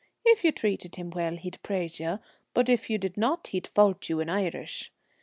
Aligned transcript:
If 0.25 0.43
you 0.43 0.51
treated 0.51 0.95
him 0.95 1.11
well 1.11 1.35
he'd 1.35 1.61
praise 1.61 1.99
you, 1.99 2.17
but 2.55 2.69
if 2.69 2.89
you 2.89 2.97
did 2.97 3.17
not, 3.17 3.45
he'd 3.49 3.67
fault 3.67 4.09
you 4.09 4.19
in 4.19 4.29
Irish. 4.31 4.91